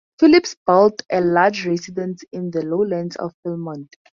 [0.19, 3.87] Phillips built a large residence in the lowlands of Philmont.